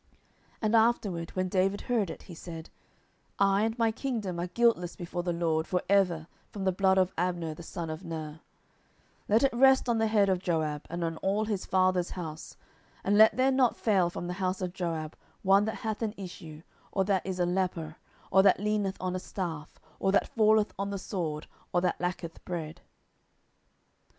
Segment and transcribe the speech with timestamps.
[0.01, 0.09] 10:003:028
[0.63, 2.71] And afterward when David heard it, he said,
[3.37, 7.13] I and my kingdom are guiltless before the LORD for ever from the blood of
[7.19, 8.39] Abner the son of Ner:
[9.29, 12.57] 10:003:029 Let it rest on the head of Joab, and on all his father's house;
[13.03, 16.63] and let there not fail from the house of Joab one that hath an issue,
[16.91, 17.97] or that is a leper,
[18.31, 22.43] or that leaneth on a staff, or that falleth on the sword, or that lacketh
[22.43, 22.81] bread.